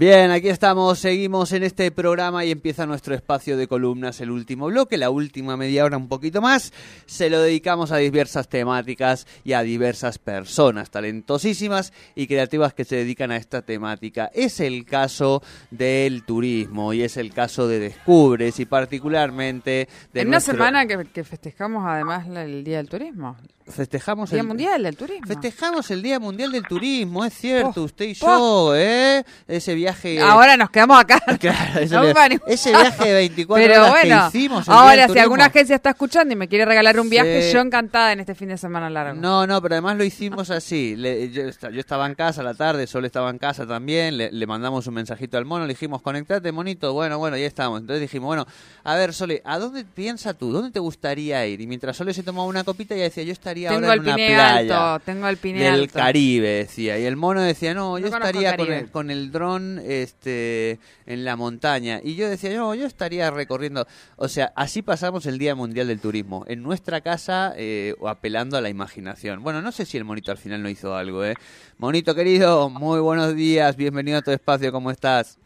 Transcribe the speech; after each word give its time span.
Bien, 0.00 0.30
aquí 0.30 0.48
estamos, 0.48 0.98
seguimos 0.98 1.52
en 1.52 1.62
este 1.62 1.90
programa 1.90 2.42
y 2.46 2.50
empieza 2.50 2.86
nuestro 2.86 3.14
espacio 3.14 3.58
de 3.58 3.68
columnas, 3.68 4.22
el 4.22 4.30
último 4.30 4.68
bloque, 4.68 4.96
la 4.96 5.10
última 5.10 5.58
media 5.58 5.84
hora 5.84 5.98
un 5.98 6.08
poquito 6.08 6.40
más. 6.40 6.72
Se 7.04 7.28
lo 7.28 7.42
dedicamos 7.42 7.92
a 7.92 7.98
diversas 7.98 8.48
temáticas 8.48 9.26
y 9.44 9.52
a 9.52 9.60
diversas 9.60 10.16
personas 10.16 10.90
talentosísimas 10.90 11.92
y 12.14 12.26
creativas 12.26 12.72
que 12.72 12.86
se 12.86 12.96
dedican 12.96 13.30
a 13.30 13.36
esta 13.36 13.60
temática. 13.60 14.30
Es 14.32 14.60
el 14.60 14.86
caso 14.86 15.42
del 15.70 16.24
turismo 16.24 16.94
y 16.94 17.02
es 17.02 17.18
el 17.18 17.34
caso 17.34 17.68
de 17.68 17.78
Descubres 17.80 18.58
y 18.58 18.64
particularmente 18.64 19.86
de 20.14 20.20
En 20.22 20.28
una 20.28 20.40
semana 20.40 20.86
que, 20.86 21.04
que 21.12 21.24
festejamos 21.24 21.84
además 21.86 22.26
el 22.26 22.64
Día 22.64 22.78
del 22.78 22.88
Turismo. 22.88 23.36
Festejamos 23.70 24.30
Día 24.30 24.40
el 24.40 24.46
Mundial 24.46 24.82
del 24.82 24.96
Turismo. 24.96 25.26
Festejamos 25.26 25.90
el 25.90 26.02
Día 26.02 26.18
Mundial 26.20 26.52
del 26.52 26.64
Turismo, 26.64 27.24
es 27.24 27.34
cierto, 27.34 27.72
Po, 27.74 27.80
usted 27.82 28.04
y 28.06 28.14
po. 28.14 28.26
yo, 28.26 28.76
¿eh? 28.76 29.24
Ese 29.48 29.74
viaje 29.74 30.20
Ahora 30.20 30.56
nos 30.56 30.70
quedamos 30.70 30.98
acá. 31.00 31.20
Claro, 31.40 31.80
ese, 31.80 31.94
No 31.94 32.02
via- 32.02 32.12
va 32.14 32.24
a 32.24 32.28
ningún 32.28 32.48
ese 32.48 32.70
viaje 32.70 33.04
de 33.08 33.14
24 33.14 33.66
Pero 33.66 33.80
horas 33.82 33.90
bueno, 33.92 34.30
que 34.30 34.38
hicimos. 34.38 34.66
día 34.66 34.74
ahora 34.74 35.08
si 35.08 35.18
alguna 35.18 35.44
agencia 35.46 35.76
está 35.76 35.90
escuchando 35.90 36.32
y 36.32 36.36
me 36.36 36.48
quiere 36.48 36.64
regalar 36.64 36.98
un 37.00 37.08
viaje, 37.08 37.42
Sí. 37.42 37.52
yo 37.54 37.60
encantada 37.60 38.12
en 38.12 38.20
este 38.20 38.34
fin 38.34 38.48
de 38.48 38.58
semana 38.58 38.90
largo. 38.90 39.20
No, 39.20 39.46
no, 39.46 39.60
pero 39.62 39.74
además 39.76 39.96
lo 39.96 40.04
hicimos 40.04 40.50
así. 40.50 40.96
Le- 40.96 41.30
yo, 41.30 41.42
yo 41.70 41.80
estaba 41.80 42.06
en 42.06 42.14
casa 42.14 42.40
a 42.40 42.44
la 42.44 42.54
tarde, 42.54 42.86
Sol 42.86 43.04
estaba 43.04 43.30
en 43.30 43.38
casa 43.38 43.66
también. 43.66 44.16
Le, 44.16 44.30
le 44.32 44.46
mandamos 44.46 44.86
un 44.86 44.94
mensajito 44.94 45.38
al 45.38 45.44
mono, 45.44 45.66
le 45.66 45.72
dijimos, 45.74 46.02
conectate, 46.02 46.52
monito. 46.52 46.92
Bueno, 46.92 47.18
bueno, 47.18 47.36
ya 47.36 47.46
estamos. 47.46 47.80
Entonces 47.80 48.00
dijimos, 48.00 48.26
bueno, 48.28 48.46
a 48.84 48.94
ver, 48.96 49.12
Sole, 49.14 49.42
¿a 49.44 49.58
dónde 49.58 49.84
piensa 49.84 50.34
tú? 50.34 50.52
¿Dónde 50.52 50.70
te 50.70 50.78
gustaría 50.80 51.46
ir? 51.46 51.60
Y 51.60 51.66
mientras 51.66 51.96
Sole 51.96 52.14
se 52.14 52.22
tomaba 52.22 52.46
una 52.46 52.64
copita, 52.64 52.94
ya 52.94 53.02
decía, 53.02 53.22
yo 53.24 53.32
estaría 53.32 53.59
tengo 53.68 53.86
ahora 53.86 53.94
el 53.94 54.00
en 54.00 54.04
una 54.06 54.14
pine 54.14 54.26
playa. 54.28 54.56
alto, 54.94 55.04
tengo 55.04 55.28
el 55.28 55.36
pine 55.36 55.62
del 55.62 55.80
alto. 55.82 55.98
Caribe, 55.98 56.48
decía. 56.48 56.98
Y 56.98 57.04
el 57.04 57.16
mono 57.16 57.42
decía, 57.42 57.74
no, 57.74 57.98
yo 57.98 58.08
No 58.08 58.16
estaría 58.16 58.50
el 58.50 58.56
con 58.56 58.72
el, 58.72 58.90
con 58.90 59.10
el 59.10 59.30
dron 59.30 59.80
este, 59.84 60.78
en 61.06 61.24
la 61.24 61.36
montaña. 61.36 62.00
Y 62.02 62.16
yo 62.16 62.28
decía, 62.28 62.54
no, 62.56 62.74
yo 62.74 62.86
estaría 62.86 63.30
recorriendo. 63.30 63.86
O 64.16 64.28
sea, 64.28 64.52
así 64.56 64.82
pasamos 64.82 65.26
el 65.26 65.38
Día 65.38 65.54
Mundial 65.54 65.88
del 65.88 66.00
Turismo. 66.00 66.44
En 66.48 66.62
nuestra 66.62 67.00
casa, 67.00 67.52
eh, 67.56 67.94
o 67.98 68.08
apelando 68.08 68.56
a 68.56 68.60
la 68.60 68.68
imaginación. 68.68 69.42
Bueno, 69.42 69.62
no 69.62 69.72
sé 69.72 69.84
si 69.86 69.96
el 69.96 70.04
monito 70.04 70.30
al 70.30 70.38
final 70.38 70.62
no 70.62 70.68
hizo 70.68 70.94
algo, 70.94 71.24
¿eh? 71.24 71.34
Monito 71.78 72.14
querido, 72.14 72.68
muy 72.70 73.00
buenos 73.00 73.34
días. 73.34 73.76
Bienvenido 73.76 74.18
a 74.18 74.22
tu 74.22 74.30
espacio, 74.30 74.72
¿cómo 74.72 74.90
estás? 74.90 75.38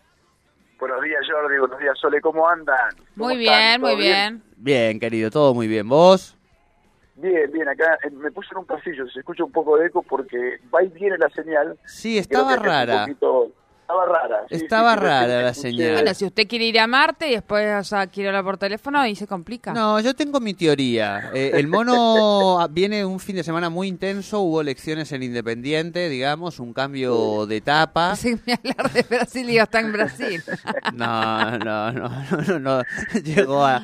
Buenos 0.78 1.02
días, 1.02 1.20
Jordi. 1.30 1.58
Buenos 1.58 1.78
días, 1.78 1.98
Sole. 1.98 2.20
¿Cómo 2.20 2.48
andan? 2.48 2.90
¿Cómo 3.14 3.28
Muy 3.28 3.38
bien, 3.38 3.80
muy 3.80 3.92
¿Todo 3.92 3.96
bien. 3.96 4.42
Bien, 4.56 5.00
querido, 5.00 5.30
todo 5.30 5.54
muy 5.54 5.66
bien. 5.66 5.88
¿Vos? 5.88 6.36
Bien, 7.24 7.50
bien. 7.50 7.66
Acá 7.68 7.98
eh, 8.04 8.10
me 8.10 8.30
puse 8.30 8.48
en 8.52 8.58
un 8.58 8.66
pasillo. 8.66 9.08
Se 9.08 9.20
escucha 9.20 9.44
un 9.44 9.50
poco 9.52 9.78
de 9.78 9.86
eco 9.86 10.02
porque 10.02 10.58
va 10.74 10.82
y 10.82 10.88
viene 10.88 11.16
la 11.16 11.30
señal. 11.30 11.78
Sí, 11.86 12.18
estaba 12.18 12.52
es 12.52 12.58
un 12.58 12.64
rara. 12.64 13.06
poquito- 13.06 13.50
Estaba 13.84 14.06
rara. 14.06 14.46
sí, 14.48 14.54
Estaba 14.54 14.94
sí, 14.94 15.00
rara 15.00 15.42
la 15.42 15.52
señal. 15.52 15.92
Bueno, 15.92 16.14
si 16.14 16.24
usted 16.24 16.48
quiere 16.48 16.64
ir 16.64 16.80
a 16.80 16.86
Marte 16.86 17.28
y 17.28 17.32
después, 17.32 17.68
o 17.78 17.84
sea, 17.84 18.06
quiere 18.06 18.30
hablar 18.30 18.42
por 18.42 18.56
teléfono 18.56 19.06
y 19.06 19.14
se 19.14 19.26
complica. 19.26 19.74
No, 19.74 20.00
yo 20.00 20.14
tengo 20.14 20.40
mi 20.40 20.54
teoría. 20.54 21.30
Eh, 21.34 21.50
el 21.52 21.68
mono 21.68 22.66
viene 22.70 23.04
un 23.04 23.20
fin 23.20 23.36
de 23.36 23.44
semana 23.44 23.68
muy 23.68 23.88
intenso, 23.88 24.40
hubo 24.40 24.62
elecciones 24.62 25.12
en 25.12 25.22
Independiente, 25.22 26.08
digamos, 26.08 26.60
un 26.60 26.72
cambio 26.72 27.44
de 27.44 27.58
etapa. 27.58 28.12
A 28.14 28.54
hablar 28.54 28.90
de 28.90 29.02
Brasil 29.02 29.50
y 29.50 29.58
está 29.58 29.80
en 29.80 29.92
Brasil. 29.92 30.42
No, 30.94 31.58
no, 31.58 31.92
no, 31.92 32.08
no, 32.08 32.42
no, 32.48 32.58
no. 32.58 32.82
Llegó 33.22 33.66
a, 33.66 33.82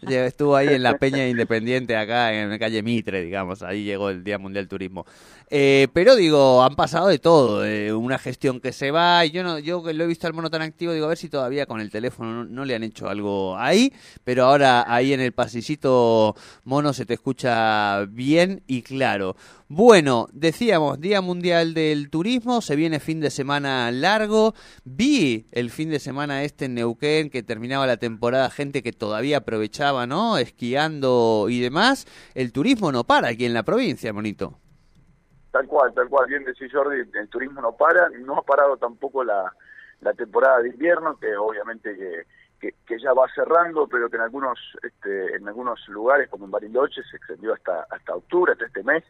estuvo 0.00 0.54
ahí 0.54 0.68
en 0.68 0.84
la 0.84 0.98
Peña 0.98 1.26
Independiente, 1.26 1.96
acá 1.96 2.32
en 2.32 2.48
la 2.48 2.58
calle 2.60 2.80
Mitre, 2.84 3.22
digamos, 3.22 3.62
ahí 3.62 3.82
llegó 3.82 4.10
el 4.10 4.22
Día 4.22 4.38
Mundial 4.38 4.64
del 4.64 4.68
Turismo. 4.68 5.04
Eh, 5.52 5.88
pero 5.92 6.14
digo, 6.14 6.62
han 6.62 6.76
pasado 6.76 7.08
de 7.08 7.18
todo, 7.18 7.66
eh, 7.66 7.92
una 7.92 8.18
gestión 8.18 8.60
que 8.60 8.70
se 8.72 8.92
va, 8.92 8.99
yo 9.32 9.42
no, 9.42 9.58
yo 9.58 9.82
lo 9.92 10.04
he 10.04 10.06
visto 10.06 10.26
al 10.26 10.34
mono 10.34 10.50
tan 10.50 10.62
activo, 10.62 10.92
digo, 10.92 11.06
a 11.06 11.08
ver 11.08 11.18
si 11.18 11.28
todavía 11.28 11.66
con 11.66 11.80
el 11.80 11.90
teléfono 11.90 12.32
no, 12.32 12.44
no 12.44 12.64
le 12.64 12.74
han 12.74 12.82
hecho 12.82 13.08
algo 13.08 13.56
ahí, 13.56 13.92
pero 14.24 14.44
ahora 14.44 14.84
ahí 14.86 15.12
en 15.12 15.20
el 15.20 15.32
pasillito 15.32 16.34
mono 16.64 16.92
se 16.92 17.06
te 17.06 17.14
escucha 17.14 18.04
bien 18.06 18.62
y 18.66 18.82
claro. 18.82 19.36
Bueno, 19.72 20.28
decíamos, 20.32 21.00
Día 21.00 21.20
Mundial 21.20 21.74
del 21.74 22.10
Turismo, 22.10 22.60
se 22.60 22.74
viene 22.74 22.98
fin 22.98 23.20
de 23.20 23.30
semana 23.30 23.92
largo. 23.92 24.52
Vi 24.84 25.46
el 25.52 25.70
fin 25.70 25.90
de 25.90 26.00
semana 26.00 26.42
este 26.42 26.64
en 26.64 26.74
Neuquén, 26.74 27.30
que 27.30 27.44
terminaba 27.44 27.86
la 27.86 27.96
temporada, 27.96 28.50
gente 28.50 28.82
que 28.82 28.92
todavía 28.92 29.36
aprovechaba, 29.38 30.08
¿no? 30.08 30.38
Esquiando 30.38 31.46
y 31.48 31.60
demás. 31.60 32.08
El 32.34 32.50
turismo 32.50 32.90
no 32.90 33.04
para 33.04 33.28
aquí 33.28 33.44
en 33.44 33.54
la 33.54 33.62
provincia, 33.62 34.12
monito. 34.12 34.58
Tal 35.50 35.66
cual, 35.66 35.92
tal 35.94 36.08
cual. 36.08 36.26
Bien 36.28 36.44
decís, 36.44 36.72
Jordi. 36.72 37.02
El 37.14 37.28
turismo 37.28 37.60
no 37.60 37.72
para. 37.76 38.08
No 38.10 38.38
ha 38.38 38.42
parado 38.42 38.76
tampoco 38.76 39.24
la, 39.24 39.52
la 40.00 40.12
temporada 40.14 40.60
de 40.60 40.68
invierno, 40.68 41.18
que 41.18 41.36
obviamente 41.36 41.96
que, 41.96 42.26
que, 42.60 42.74
que 42.86 42.98
ya 43.00 43.12
va 43.12 43.26
cerrando, 43.34 43.88
pero 43.88 44.08
que 44.08 44.16
en 44.16 44.22
algunos 44.22 44.58
este, 44.82 45.34
en 45.36 45.48
algunos 45.48 45.86
lugares, 45.88 46.28
como 46.28 46.44
en 46.44 46.50
Bariloche, 46.52 47.02
se 47.10 47.16
extendió 47.16 47.54
hasta 47.54 47.86
hasta 47.90 48.14
octubre, 48.14 48.52
hasta 48.52 48.66
este 48.66 48.82
mes. 48.84 49.02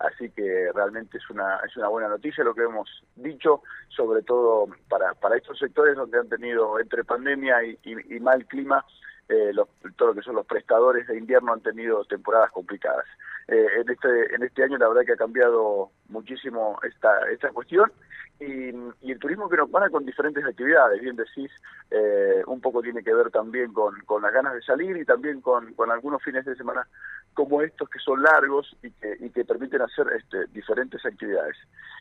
Así 0.00 0.28
que 0.30 0.70
realmente 0.74 1.18
es 1.18 1.30
una 1.30 1.58
es 1.64 1.76
una 1.76 1.86
buena 1.88 2.08
noticia 2.08 2.42
lo 2.42 2.54
que 2.54 2.62
hemos 2.64 2.88
dicho, 3.14 3.62
sobre 3.88 4.22
todo 4.22 4.66
para 4.88 5.14
para 5.14 5.36
estos 5.36 5.56
sectores 5.58 5.94
donde 5.94 6.18
han 6.18 6.28
tenido 6.28 6.80
entre 6.80 7.04
pandemia 7.04 7.62
y, 7.62 7.78
y- 7.84 8.16
y 8.16 8.18
mal 8.20 8.44
clima, 8.46 8.84
eh, 9.28 9.52
los- 9.54 9.68
todo 9.96 10.08
lo 10.08 10.14
que 10.16 10.22
son 10.22 10.34
los 10.34 10.46
prestadores 10.46 11.06
de 11.06 11.16
invierno 11.16 11.52
han 11.52 11.60
tenido 11.60 12.04
temporadas 12.06 12.50
complicadas. 12.50 13.06
Eh, 13.46 13.66
en 13.80 13.90
este 13.90 14.34
en 14.34 14.42
este 14.42 14.62
año 14.64 14.78
la 14.78 14.88
verdad 14.88 15.04
que 15.04 15.12
ha 15.12 15.16
cambiado 15.16 15.90
muchísimo 16.08 16.78
esta 16.82 17.30
esta 17.30 17.50
cuestión 17.50 17.92
y, 18.40 18.70
y 19.02 19.12
el 19.12 19.18
turismo 19.18 19.48
que 19.50 19.58
nos 19.58 19.68
para 19.70 19.90
con 19.90 20.04
diferentes 20.06 20.42
actividades, 20.44 21.00
bien 21.00 21.14
decís, 21.14 21.50
eh, 21.90 22.42
un 22.46 22.60
poco 22.60 22.80
tiene 22.82 23.02
que 23.04 23.12
ver 23.14 23.30
también 23.30 23.72
con, 23.72 24.00
con 24.06 24.22
las 24.22 24.32
ganas 24.32 24.54
de 24.54 24.62
salir 24.62 24.96
y 24.96 25.04
también 25.04 25.40
con, 25.42 25.74
con 25.74 25.90
algunos 25.90 26.22
fines 26.22 26.44
de 26.46 26.56
semana 26.56 26.86
como 27.34 27.60
estos 27.62 27.88
que 27.90 27.98
son 27.98 28.22
largos 28.22 28.76
y 28.82 28.90
que, 28.92 29.16
y 29.20 29.30
que 29.30 29.44
permiten 29.44 29.82
hacer 29.82 30.06
este, 30.16 30.46
diferentes 30.46 31.04
actividades. 31.04 31.56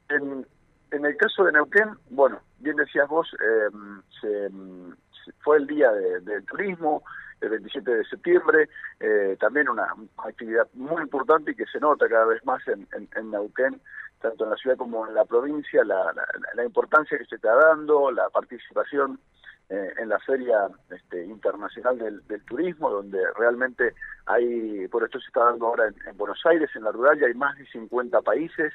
En, 0.10 0.46
en 0.92 1.06
el 1.06 1.18
caso 1.18 1.44
de 1.44 1.52
Neuquén, 1.52 1.90
bueno, 2.10 2.40
bien 2.60 2.78
decías 2.78 3.08
vos, 3.10 3.28
eh, 3.42 4.50
fue 5.44 5.58
el 5.58 5.68
día 5.68 5.92
de- 5.92 6.20
del 6.22 6.46
turismo, 6.46 7.04
el 7.44 7.50
27 7.50 7.96
de 7.96 8.06
septiembre, 8.06 8.70
eh, 9.00 9.38
también 9.40 9.70
una 9.70 9.88
actividad 10.18 10.68
muy 10.74 11.02
importante 11.02 11.52
y 11.52 11.56
que 11.56 11.66
se 11.66 11.80
nota 11.80 12.08
cada 12.09 12.26
vez 12.26 12.44
más 12.46 12.66
en, 12.68 12.88
en, 13.16 13.31
Neuquén, 13.31 13.80
tanto 14.22 14.46
en 14.46 14.50
la 14.52 14.56
ciudad 14.58 14.78
como 14.78 15.06
en 15.08 15.14
la 15.14 15.26
provincia, 15.26 15.84
la, 15.84 16.12
la, 16.14 16.26
la 16.56 16.64
importancia 16.66 17.18
que 17.18 17.26
se 17.26 17.36
está 17.36 17.54
dando, 17.56 18.09
la 18.12 18.30
participación 18.30 19.20
eh, 19.70 19.94
en 19.98 20.09
la 20.09 20.20
Feria 20.20 20.68
este, 20.90 21.24
Internacional 21.26 21.98
del, 21.98 22.26
del 22.28 22.42
Turismo, 22.44 22.90
donde 22.90 23.20
realmente 23.38 23.94
hay, 24.25 24.88
por 24.90 25.04
esto 25.04 25.20
se 25.20 25.28
está 25.28 25.46
dando 25.46 25.68
ahora 25.68 25.88
en, 25.88 25.96
en 26.08 26.18
Buenos 26.18 26.42
Aires, 26.46 26.70
en 26.75 26.84
la 26.84 26.92
rural, 26.92 27.20
ya 27.20 27.28
hay 27.28 27.34
más 27.34 27.58
de 27.58 27.66
50 27.68 28.22
países 28.22 28.74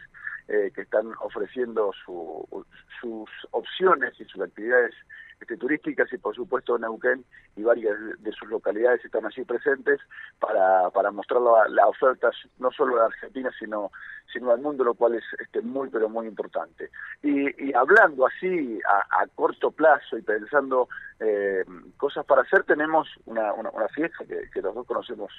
eh, 0.49 0.71
que 0.75 0.81
están 0.83 1.13
ofreciendo 1.21 1.93
su- 2.05 2.67
sus 3.01 3.31
opciones 3.51 4.19
y 4.19 4.25
sus 4.25 4.41
actividades 4.43 4.95
este, 5.41 5.57
turísticas 5.57 6.13
y 6.13 6.19
por 6.19 6.35
supuesto 6.35 6.79
Neuquén 6.79 7.25
y 7.57 7.63
varias 7.63 7.97
de 8.19 8.33
sus 8.33 8.49
localidades 8.49 9.05
están 9.05 9.27
allí 9.27 9.45
presentes 9.45 10.01
para, 10.39 10.91
para 10.91 11.11
mostrar 11.11 11.41
la, 11.41 11.69
la 11.69 11.87
oferta 11.87 12.31
no 12.59 12.71
solo 12.71 12.97
de 12.97 13.07
Argentina 13.07 13.51
sino 13.59 13.91
sino 14.33 14.51
al 14.51 14.61
mundo 14.61 14.85
lo 14.85 14.95
cual 14.95 15.15
es 15.15 15.25
este, 15.41 15.63
muy 15.63 15.89
pero 15.89 16.09
muy 16.09 16.27
importante. 16.27 16.91
Y, 17.23 17.69
y 17.69 17.75
hablando 17.75 18.27
así 18.27 18.79
a, 18.89 19.23
a 19.23 19.27
corto 19.35 19.71
plazo 19.71 20.19
y 20.19 20.23
pensando 20.23 20.89
eh, 21.21 21.65
cosas 21.97 22.25
para 22.25 22.43
hacer 22.43 22.63
tenemos 22.65 23.09
una, 23.27 23.53
una, 23.55 23.71
una 23.71 23.89
fiesta 23.89 24.25
que, 24.25 24.49
que 24.53 24.63
los 24.63 24.75
dos 24.75 24.87
conocemos 24.87 25.33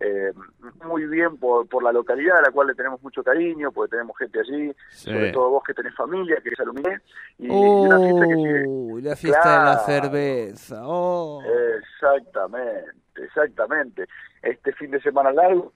eh, 0.00 0.32
muy 0.84 1.06
bien 1.06 1.36
por, 1.36 1.68
por 1.68 1.82
la 1.82 1.92
localidad 1.92 2.38
a 2.38 2.42
la 2.42 2.50
cual 2.50 2.68
le 2.68 2.74
tenemos 2.74 3.02
mucho 3.02 3.22
cariño 3.22 3.70
porque 3.70 3.90
tenemos 3.90 4.16
gente 4.16 4.40
allí 4.40 4.74
sobre 4.90 5.32
todo 5.32 5.50
vos 5.50 5.64
que 5.64 5.74
tenés 5.74 5.94
familia 5.94 6.36
que 6.42 6.48
eres 6.48 6.60
alumné 6.60 7.00
y, 7.38 7.46
y 7.46 7.50
una 7.50 7.98
fiesta 7.98 8.26
que 8.26 8.34
sigue 8.34 9.02
la 9.02 9.16
fiesta 9.16 9.58
de 9.58 9.64
la 9.64 9.78
cerveza. 9.78 10.80
Oh. 10.84 11.42
Exactamente, 11.78 12.92
exactamente. 13.16 14.06
Este 14.42 14.72
fin 14.72 14.90
de 14.90 15.00
semana 15.00 15.32
largo, 15.32 15.72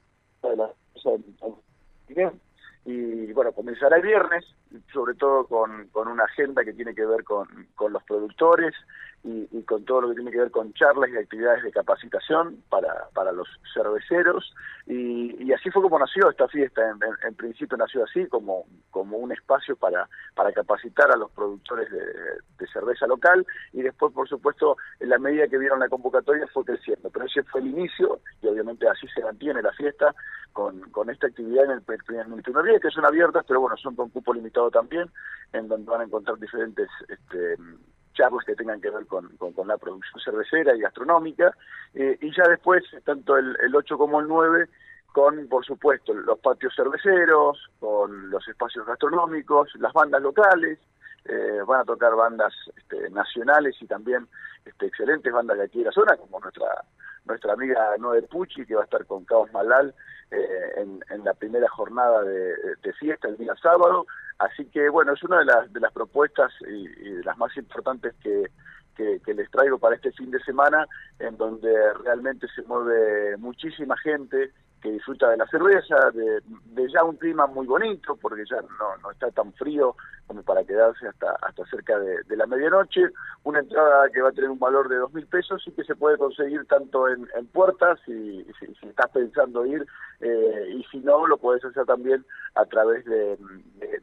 y 2.84 3.32
bueno, 3.32 3.52
comenzará 3.52 3.96
el 3.96 4.02
viernes, 4.02 4.44
sobre 4.92 5.14
todo 5.14 5.46
con, 5.46 5.88
con 5.88 6.08
una 6.08 6.24
agenda 6.24 6.64
que 6.64 6.72
tiene 6.72 6.94
que 6.94 7.04
ver 7.04 7.24
con, 7.24 7.46
con 7.74 7.92
los 7.92 8.02
productores 8.04 8.74
y, 9.22 9.48
y, 9.52 9.62
con 9.64 9.84
todo 9.84 10.02
lo 10.02 10.08
que 10.08 10.14
tiene 10.14 10.30
que 10.30 10.38
ver 10.38 10.50
con 10.50 10.72
charlas 10.72 11.10
y 11.10 11.16
actividades 11.16 11.62
de 11.62 11.72
capacitación 11.72 12.62
para, 12.70 13.08
para 13.12 13.32
los 13.32 13.48
cerveceros. 13.74 14.54
Y, 14.86 15.52
así 15.52 15.70
fue 15.70 15.82
como 15.82 15.98
nació 15.98 16.30
esta 16.30 16.48
fiesta. 16.48 16.82
En, 17.26 17.34
principio 17.34 17.76
nació 17.76 18.04
así, 18.04 18.26
como, 18.28 18.64
como 18.90 19.18
un 19.18 19.32
espacio 19.32 19.76
para, 19.76 20.08
para 20.34 20.52
capacitar 20.52 21.10
a 21.10 21.16
los 21.16 21.30
productores 21.32 21.90
de, 21.90 22.66
cerveza 22.72 23.06
local. 23.06 23.44
Y 23.72 23.82
después, 23.82 24.12
por 24.14 24.28
supuesto, 24.28 24.76
en 25.00 25.08
la 25.08 25.18
medida 25.18 25.48
que 25.48 25.58
vieron 25.58 25.80
la 25.80 25.88
convocatoria 25.88 26.46
fue 26.46 26.64
creciendo. 26.64 27.10
Pero 27.10 27.26
ese 27.26 27.42
fue 27.42 27.60
el 27.60 27.66
inicio 27.66 28.20
y 28.40 28.46
obviamente 28.46 28.88
así 28.88 29.06
se 29.08 29.22
mantiene 29.22 29.60
la 29.60 29.72
fiesta 29.72 30.14
con, 30.52 30.80
con 30.92 31.10
esta 31.10 31.26
actividad 31.26 31.64
en 31.64 31.70
el, 31.72 31.82
en 32.10 32.32
el 32.32 32.42
primer 32.42 32.64
día, 32.64 32.80
que 32.80 32.90
son 32.90 33.04
abiertas, 33.04 33.44
pero 33.46 33.60
bueno, 33.60 33.76
son 33.76 33.96
con 33.96 34.08
cupo 34.10 34.32
limitado 34.32 34.70
también, 34.70 35.10
en 35.52 35.68
donde 35.68 35.90
van 35.90 36.00
a 36.00 36.04
encontrar 36.04 36.38
diferentes... 36.38 36.88
Este, 37.08 37.56
charlas 38.20 38.44
que 38.44 38.54
tengan 38.54 38.80
que 38.80 38.90
ver 38.90 39.06
con, 39.06 39.28
con, 39.36 39.66
la 39.66 39.78
producción 39.78 40.20
cervecera 40.22 40.74
y 40.74 40.80
gastronómica, 40.80 41.56
eh, 41.94 42.18
y 42.20 42.34
ya 42.34 42.44
después, 42.48 42.84
tanto 43.04 43.38
el, 43.38 43.56
el 43.62 43.74
8 43.74 43.96
como 43.96 44.20
el 44.20 44.28
9, 44.28 44.68
con, 45.12 45.48
por 45.48 45.64
supuesto, 45.64 46.12
los 46.12 46.38
patios 46.38 46.74
cerveceros, 46.76 47.70
con 47.78 48.30
los 48.30 48.46
espacios 48.46 48.86
gastronómicos, 48.86 49.70
las 49.76 49.92
bandas 49.92 50.20
locales, 50.20 50.78
eh, 51.24 51.60
van 51.66 51.80
a 51.80 51.84
tocar 51.84 52.14
bandas 52.14 52.52
este, 52.76 53.08
nacionales 53.10 53.76
y 53.80 53.86
también 53.86 54.26
este, 54.64 54.86
excelentes 54.86 55.32
bandas 55.32 55.58
de 55.58 55.64
aquí 55.64 55.78
de 55.78 55.86
la 55.86 55.92
zona, 55.92 56.16
como 56.16 56.40
nuestra 56.40 56.84
nuestra 57.24 57.52
amiga 57.52 57.94
Noé 57.98 58.22
Pucci, 58.22 58.64
que 58.64 58.74
va 58.74 58.82
a 58.82 58.84
estar 58.84 59.04
con 59.06 59.24
Caos 59.24 59.52
Malal 59.52 59.94
eh, 60.30 60.72
en, 60.76 61.00
en, 61.10 61.24
la 61.24 61.34
primera 61.34 61.68
jornada 61.68 62.22
de, 62.22 62.92
fiesta 62.98 63.28
el 63.28 63.36
día 63.36 63.54
sábado. 63.62 64.06
Así 64.40 64.64
que, 64.64 64.88
bueno, 64.88 65.12
es 65.12 65.22
una 65.22 65.40
de 65.40 65.44
las, 65.44 65.70
de 65.70 65.80
las 65.80 65.92
propuestas 65.92 66.50
y, 66.66 66.88
y 67.08 67.10
de 67.10 67.24
las 67.24 67.36
más 67.36 67.54
importantes 67.58 68.14
que, 68.22 68.50
que, 68.96 69.20
que, 69.24 69.34
les 69.34 69.50
traigo 69.50 69.78
para 69.78 69.96
este 69.96 70.12
fin 70.12 70.30
de 70.30 70.40
semana, 70.40 70.86
en 71.18 71.36
donde 71.36 71.70
realmente 72.02 72.46
se 72.54 72.62
mueve 72.62 73.36
muchísima 73.36 73.98
gente 73.98 74.50
que 74.80 74.90
disfruta 74.90 75.28
de 75.30 75.36
la 75.36 75.46
cerveza, 75.46 76.10
de, 76.12 76.40
de 76.64 76.88
ya 76.90 77.04
un 77.04 77.16
clima 77.16 77.46
muy 77.46 77.66
bonito, 77.66 78.16
porque 78.16 78.44
ya 78.50 78.60
no, 78.60 78.96
no 79.02 79.10
está 79.10 79.30
tan 79.30 79.52
frío 79.54 79.94
como 80.26 80.42
para 80.42 80.64
quedarse 80.64 81.08
hasta 81.08 81.32
hasta 81.42 81.64
cerca 81.66 81.98
de, 81.98 82.36
la 82.36 82.46
medianoche, 82.46 83.02
una 83.42 83.58
entrada 83.58 84.08
que 84.10 84.22
va 84.22 84.28
a 84.28 84.32
tener 84.32 84.48
un 84.48 84.58
valor 84.58 84.88
de 84.88 84.96
dos 84.96 85.12
mil 85.12 85.26
pesos 85.26 85.62
y 85.66 85.72
que 85.72 85.84
se 85.84 85.96
puede 85.96 86.16
conseguir 86.16 86.64
tanto 86.66 87.08
en, 87.08 87.26
puertas 87.52 87.98
y, 88.06 88.46
si, 88.58 88.66
si, 88.80 88.86
estás 88.86 89.10
pensando 89.10 89.66
ir 89.66 89.84
eh, 90.20 90.74
y 90.76 90.84
si 90.84 90.98
no 90.98 91.26
lo 91.26 91.36
puedes 91.36 91.64
hacer 91.64 91.84
también 91.84 92.24
a 92.54 92.64
través 92.64 93.04
de, 93.04 93.36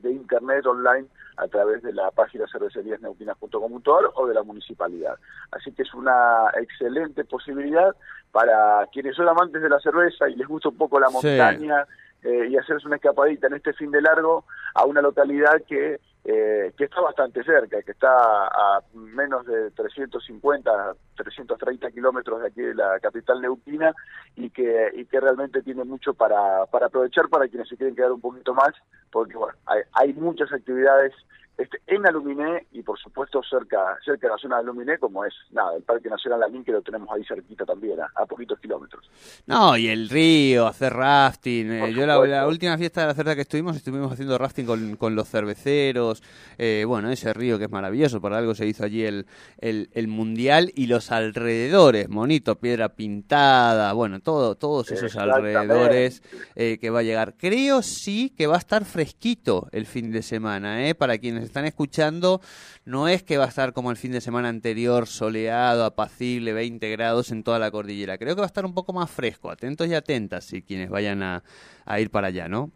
de 0.01 0.12
internet 0.12 0.65
online 0.65 1.07
a 1.38 1.48
través 1.48 1.84
de 1.84 1.94
la 1.94 2.12
página 2.12 2.45
cerveceríasneuquinas.com.ar 2.51 4.12
o 4.16 4.28
de 4.28 4.34
la 4.34 4.44
municipalidad. 4.44 5.16
Así 5.51 5.72
que 5.72 5.84
es 5.84 5.94
una 5.94 6.51
excelente 6.60 7.24
posibilidad 7.25 7.95
para 8.31 8.88
quienes 8.92 9.16
son 9.16 9.30
amantes 9.30 9.62
de 9.62 9.69
la 9.69 9.80
cerveza 9.80 10.30
y 10.30 10.36
les 10.36 10.48
gusta 10.48 10.69
un 10.69 10.78
poco 10.78 11.00
la 11.00 11.10
montaña 11.10 11.86
sí. 12.22 12.28
eh, 12.28 12.48
y 12.50 12.57
hacerse 12.57 12.88
una 12.88 12.98
escapadita 12.98 13.48
en 13.48 13.54
este 13.54 13.74
fin 13.74 13.92
de 13.92 14.01
largo 14.01 14.45
a 14.74 14.86
una 14.86 15.01
localidad 15.01 15.62
que 15.68 16.00
eh, 16.29 16.74
que 16.77 16.83
está 16.83 17.00
bastante 17.00 17.41
cerca, 17.41 17.81
que 17.81 17.91
está 17.91 18.09
a 18.09 18.81
menos 18.94 19.45
de 19.45 19.71
350, 19.71 20.95
330 21.15 21.89
kilómetros 21.91 22.41
de 22.41 22.47
aquí 22.47 22.62
de 22.62 22.75
la 22.75 23.00
capital 23.00 23.41
neuquina 23.41 23.94
y 24.35 24.50
que, 24.50 24.91
y 24.94 25.06
que 25.06 25.21
realmente 25.21 25.62
tiene 25.62 25.85
mucho 25.85 26.13
para, 26.13 26.65
para 26.65 26.88
aprovechar 26.88 27.29
para 27.29 27.47
quienes 27.47 27.69
se 27.69 27.77
quieren 27.77 27.95
quedar 27.95 28.12
un 28.12 28.19
poquito 28.19 28.53
más, 28.53 28.74
porque 29.09 29.38
bueno, 29.38 29.57
hay, 29.68 29.83
hay 29.94 30.13
muchas 30.15 30.51
actividades 30.51 31.13
este, 31.57 31.81
en 31.88 32.06
Aluminé 32.06 32.68
y 32.71 32.83
por 32.83 33.00
supuesto 33.00 33.41
cerca 33.41 33.97
cerca 34.06 34.27
de 34.27 34.33
la 34.33 34.38
zona 34.38 34.56
de 34.57 34.62
Aluminé 34.62 35.00
como 35.00 35.25
es 35.25 35.33
nada 35.50 35.75
el 35.75 35.81
Parque 35.81 36.07
Nacional 36.07 36.39
Lamín 36.41 36.63
que 36.63 36.71
lo 36.71 36.83
tenemos 36.83 37.09
ahí 37.12 37.23
cerquita 37.25 37.65
también 37.65 38.00
a, 38.00 38.07
a 38.13 38.27
poquitos 38.27 38.59
kilómetros. 38.59 39.09
No 39.47 39.75
y 39.75 39.88
el 39.88 40.07
río 40.07 40.68
hacer 40.68 40.94
rafting 40.94 41.71
eh, 41.71 41.94
yo 41.94 42.06
la, 42.06 42.19
la, 42.27 42.47
última 42.47 42.77
fiesta 42.77 43.01
de 43.01 43.07
la 43.07 43.15
cerda 43.15 43.33
que 43.33 43.41
estuvimos 43.41 43.75
estuvimos 43.75 44.12
haciendo 44.12 44.38
rafting 44.38 44.68
con, 44.68 44.97
con 44.97 45.15
los 45.15 45.27
cerveceros 45.30 46.17
eh, 46.58 46.84
bueno 46.88 47.12
ese 47.12 47.34
río 47.34 47.58
que 47.58 47.66
es 47.66 47.72
maravilloso 47.72 48.22
por 48.22 48.34
algo 48.34 48.56
se 48.56 48.68
hizo 48.68 48.84
allí 48.84 49.04
el, 49.04 49.25
el, 49.60 49.90
el 49.94 50.08
mundial 50.08 50.72
y 50.75 50.88
los 50.88 51.12
alrededores 51.12 52.10
monito 52.10 52.60
piedra 52.60 52.90
pintada 52.90 53.94
bueno 53.94 54.19
todo 54.19 54.56
todos 54.56 54.92
esos 54.92 55.16
alrededores 55.16 56.24
eh, 56.56 56.78
que 56.80 56.90
va 56.90 57.00
a 57.00 57.04
llegar 57.04 57.36
creo 57.38 57.81
sí 57.81 58.34
que 58.36 58.48
va 58.48 58.56
a 58.56 58.60
estar 58.60 58.86
fresquito 58.86 59.68
el 59.72 59.86
fin 59.86 60.12
de 60.12 60.22
semana 60.22 60.88
eh 60.88 60.96
para 60.96 61.18
quienes 61.18 61.44
están 61.44 61.66
escuchando, 61.66 62.42
no 62.86 63.08
es 63.08 63.24
que 63.24 63.38
va 63.38 63.46
a 63.46 63.48
estar 63.48 63.74
como 63.74 63.92
el 63.92 63.98
fin 63.98 64.12
de 64.12 64.22
semana 64.22 64.50
anterior, 64.50 65.08
soleado, 65.08 65.86
apacible, 65.86 66.54
20 66.54 66.90
grados 66.92 67.31
en 67.31 67.44
toda 67.44 67.60
la 67.60 67.72
cordillera. 67.72 68.18
Creo 68.18 68.36
que 68.36 68.42
va 68.42 68.46
a 68.46 68.48
estar 68.48 68.66
un 68.66 68.74
poco 68.74 68.94
más 68.94 69.10
fresco. 69.10 69.50
Atentos 69.50 69.88
y 69.88 69.94
atentas 69.94 70.46
si 70.46 70.62
quienes 70.62 70.90
vayan 70.90 71.24
a, 71.24 71.44
a 71.86 72.00
ir 72.00 72.10
para 72.10 72.28
allá, 72.28 72.48
¿no? 72.48 72.72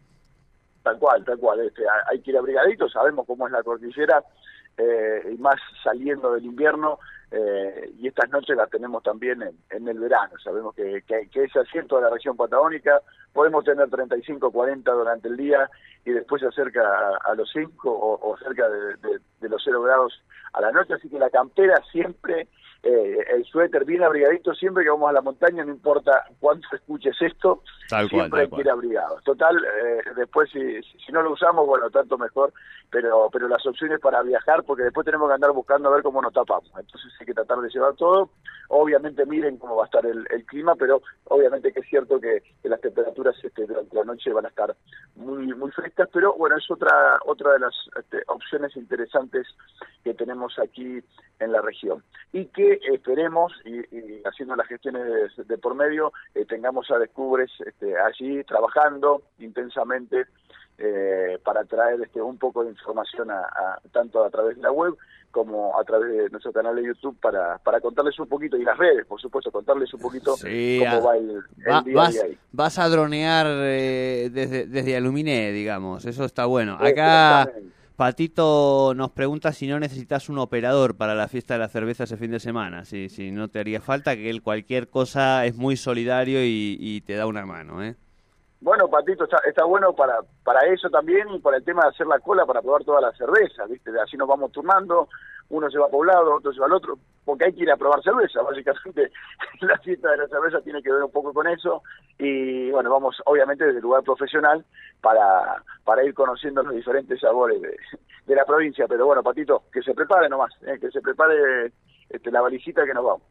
Tal 0.83 0.98
cual, 0.98 1.24
tal 1.24 1.38
cual. 1.38 1.60
Este, 1.62 1.83
hay 2.10 2.19
que 2.22 2.31
ir 2.31 2.38
abrigaditos, 2.38 2.92
sabemos 2.92 3.25
cómo 3.28 3.45
es 3.45 3.54
la 3.54 3.63
cordillera, 3.63 4.24
eh, 4.78 5.31
y 5.31 5.38
más 5.38 5.60
saliendo 5.83 6.33
del 6.33 6.45
invierno, 6.45 7.00
eh, 7.30 7.92
y 8.00 8.07
estas 8.07 8.30
noches 8.30 8.57
las 8.57 8.69
tenemos 8.69 9.04
también 9.04 9.42
en, 9.42 9.56
en 9.69 9.88
el 9.88 10.00
verano. 10.00 10.33
Sabemos 10.44 10.75
que, 10.75 11.04
que, 11.07 11.30
que, 11.30 11.44
es 11.44 11.56
así 11.56 11.78
en 11.78 11.88
toda 11.88 12.01
la 12.01 12.10
región 12.10 12.36
patagónica, 12.36 13.01
podemos 13.31 13.63
tener 13.63 13.89
35, 13.89 14.51
40 14.51 14.92
durante 14.92 15.28
el 15.28 15.38
día 15.38 15.69
y 16.04 16.12
después 16.12 16.42
se 16.42 16.48
acerca 16.48 16.81
a, 17.24 17.36
los 17.36 17.50
5 17.51 17.89
o, 17.89 18.38
cerca 18.38 18.68
de, 18.69 18.95
de, 18.95 19.19
de, 19.39 19.50
los 19.50 19.62
0 19.63 19.81
grados 19.81 20.22
a 20.54 20.62
la 20.62 20.72
noche, 20.72 20.95
así 20.95 21.10
que 21.10 21.19
la 21.19 21.30
campera 21.30 21.81
siempre, 21.92 22.48
eh, 22.83 23.25
el 23.30 23.45
suéter 23.45 23.86
bien 23.86 24.04
abrigadito, 24.04 24.56
siempre 24.56 24.83
que 24.83 24.89
vamos 24.89 25.10
a 25.10 25.13
la 25.13 25.22
montaña, 25.22 25.63
no 25.63 25.72
importa 25.72 26.25
cuánto 26.39 26.68
escuches 26.74 27.16
esto, 27.22 27.62
tal 27.88 28.10
siempre 28.10 28.30
cual, 28.30 28.42
hay 28.42 28.50
que 28.50 28.62
ir 28.62 28.69
abrigados. 28.69 29.24
Total, 29.24 29.56
eh, 29.56 30.01
después 30.16 30.50
si, 30.50 30.81
si 30.81 31.12
no 31.12 31.22
lo 31.22 31.33
usamos, 31.33 31.68
bueno, 31.68 31.92
tanto 31.92 32.18
mejor, 32.18 32.51
pero 32.89 33.30
pero 33.31 33.48
las 33.48 33.66
opciones 33.68 34.00
para 34.00 34.24
viajar, 34.24 34.63
porque 34.63 34.83
después 34.83 35.06
tenemos 35.06 35.30
que 35.30 35.36
andar 35.36 35.51
buscando 35.51 35.89
a 35.89 35.94
ver 35.94 36.01
cómo 36.01 36.22
nos 36.24 36.33
tapamos. 36.33 36.72
Entonces 36.78 37.12
hay 37.19 37.25
que 37.28 37.33
tratar 37.33 37.60
de 37.60 37.69
llevar 37.69 37.94
todo. 37.95 38.31
Obviamente 38.69 39.25
miren 39.25 39.57
cómo 39.57 39.75
va 39.75 39.83
a 39.83 39.86
estar 39.86 40.06
el, 40.06 40.25
el 40.31 40.45
clima, 40.45 40.75
pero 40.75 41.01
obviamente 41.25 41.72
que 41.72 41.81
es 41.81 41.88
cierto 41.88 42.19
que, 42.19 42.42
que 42.63 42.69
las 42.69 42.81
temperaturas 42.81 43.36
este, 43.44 43.68
durante 43.68 43.95
la 43.95 44.06
noche 44.06 44.33
van 44.33 44.45
a 44.45 44.50
estar 44.50 44.75
muy 45.16 45.54
muy 45.54 45.72
frescas, 45.72 46.10
pero 46.12 46.33
bueno, 46.33 46.57
es 46.57 46.72
otra 46.72 47.19
otra 47.25 47.54
de 47.54 47.60
las 47.60 47.75
este, 48.00 48.24
opciones 48.28 48.75
interesantes 48.75 49.45
que 50.04 50.13
tenemos 50.13 50.57
aquí 50.57 51.00
en 51.39 51.51
la 51.51 51.62
región. 51.62 52.04
Y 52.31 52.45
que 52.45 52.70
esperemos, 52.94 53.54
y, 53.66 53.80
y 53.95 54.21
haciendo 54.25 54.56
las 54.56 54.68
gestiones 54.68 55.04
de, 55.37 55.44
de 55.44 55.57
por 55.57 55.75
medio, 55.75 56.13
eh, 56.35 56.45
tengamos 56.45 56.90
a 56.92 56.99
Descubres 56.99 57.51
este, 57.66 57.99
allí 57.99 58.44
trabajando 58.44 59.23
intensamente 59.40 60.25
eh, 60.78 61.37
para 61.44 61.63
traer 61.66 62.01
este, 62.01 62.21
un 62.21 62.37
poco 62.37 62.63
de 62.63 62.71
información 62.71 63.30
a, 63.30 63.42
a, 63.42 63.80
tanto 63.92 64.23
a 64.23 64.30
través 64.30 64.56
de 64.56 64.63
la 64.63 64.71
web 64.71 64.95
como 65.30 65.80
a 65.80 65.83
través 65.85 66.11
de 66.11 66.30
nuestro 66.30 66.51
canal 66.51 66.75
de 66.75 66.83
YouTube 66.83 67.18
para, 67.21 67.57
para 67.59 67.80
contarles 67.80 68.19
un 68.19 68.28
poquito, 68.28 68.57
y 68.57 68.63
las 68.63 68.78
redes, 68.78 69.06
por 69.06 69.21
supuesto, 69.21 69.49
contarles 69.51 69.94
un 69.94 70.01
poquito 70.01 70.35
sí, 70.35 70.81
cómo 70.83 71.04
va 71.04 71.16
el, 71.18 71.30
el 71.30 71.71
va, 71.71 71.81
día 71.83 71.95
vas, 71.95 72.13
día 72.13 72.23
ahí. 72.25 72.37
Vas 72.51 72.80
a 72.80 72.90
dronear 72.90 73.45
eh, 73.47 74.30
desde, 74.31 74.66
desde 74.66 74.97
Aluminé, 74.97 75.51
digamos, 75.51 76.06
eso 76.06 76.25
está 76.25 76.45
bueno. 76.47 76.78
Acá 76.80 77.49
Patito 78.02 78.96
nos 78.96 79.12
pregunta 79.12 79.54
si 79.54 79.68
no 79.68 79.80
necesitas 79.80 80.28
un 80.28 80.40
operador 80.40 80.98
para 80.98 81.14
la 81.14 81.28
fiesta 81.28 81.54
de 81.54 81.60
la 81.60 81.68
cerveza 81.70 82.06
ese 82.06 82.18
fin 82.18 82.31
de 82.31 82.40
semana, 82.40 82.84
si, 82.84 83.10
si 83.10 83.30
no 83.30 83.50
te 83.50 83.60
haría 83.60 83.80
falta, 83.80 84.16
que 84.16 84.31
él 84.31 84.42
cualquier 84.42 84.90
cosa 84.90 85.46
es 85.46 85.56
muy 85.56 85.78
solidario 85.78 86.44
y, 86.44 86.78
y 86.80 87.02
te 87.02 87.14
da 87.14 87.28
una 87.28 87.46
mano, 87.46 87.84
¿eh? 87.84 87.96
Bueno, 88.61 88.87
Patito, 88.87 89.23
está, 89.23 89.37
está 89.47 89.63
bueno 89.65 89.91
para, 89.94 90.19
para 90.44 90.61
eso 90.68 90.87
también 90.91 91.27
y 91.33 91.39
para 91.39 91.57
el 91.57 91.65
tema 91.65 91.81
de 91.81 91.89
hacer 91.89 92.06
la 92.06 92.19
cola 92.19 92.45
para 92.45 92.61
probar 92.61 92.83
toda 92.83 93.01
la 93.01 93.11
cerveza, 93.13 93.65
¿viste? 93.65 93.89
Así 93.99 94.15
nos 94.18 94.27
vamos 94.27 94.51
turnando, 94.51 95.09
uno 95.49 95.68
se 95.71 95.80
va 95.80 95.87
a 95.87 95.89
poblado, 95.89 96.35
otro 96.35 96.53
se 96.53 96.59
va 96.59 96.68
al 96.68 96.73
otro, 96.73 96.99
porque 97.25 97.45
hay 97.45 97.53
que 97.53 97.63
ir 97.63 97.71
a 97.71 97.77
probar 97.77 98.03
cerveza, 98.03 98.41
básicamente 98.44 99.11
la 99.61 99.80
fiesta 99.80 100.11
de 100.11 100.18
la 100.18 100.27
cerveza 100.27 100.61
tiene 100.61 100.83
que 100.83 100.91
ver 100.91 101.03
un 101.03 101.11
poco 101.11 101.33
con 101.33 101.47
eso 101.47 101.81
y 102.19 102.69
bueno, 102.69 102.91
vamos 102.91 103.19
obviamente 103.25 103.65
desde 103.65 103.80
el 103.80 103.83
lugar 103.83 104.03
profesional 104.03 104.63
para, 105.01 105.63
para 105.83 106.03
ir 106.03 106.13
conociendo 106.13 106.61
los 106.61 106.75
diferentes 106.75 107.19
sabores 107.19 107.59
de, 107.63 107.75
de 108.27 108.35
la 108.35 108.45
provincia, 108.45 108.85
pero 108.87 109.07
bueno, 109.07 109.23
Patito, 109.23 109.63
que 109.73 109.81
se 109.81 109.95
prepare 109.95 110.30
nomás, 110.30 110.53
¿eh? 110.68 110.77
que 110.80 110.91
se 110.91 111.01
prepare 111.01 111.71
este, 112.09 112.30
la 112.30 112.41
valijita 112.41 112.85
que 112.85 112.94
nos 112.94 113.06
vamos. 113.06 113.23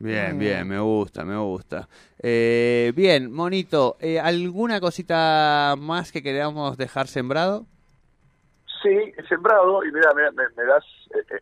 Bien, 0.00 0.38
bien, 0.38 0.66
me 0.66 0.80
gusta, 0.80 1.26
me 1.26 1.36
gusta. 1.36 1.86
Eh, 2.22 2.90
bien, 2.96 3.30
Monito, 3.30 3.98
eh, 4.00 4.18
¿alguna 4.18 4.80
cosita 4.80 5.74
más 5.78 6.10
que 6.10 6.22
queramos 6.22 6.78
dejar 6.78 7.06
sembrado? 7.06 7.66
Sí, 8.82 9.12
sembrado, 9.28 9.84
y 9.84 9.92
mira, 9.92 10.10
me, 10.14 10.22
me, 10.30 10.64
das 10.64 10.84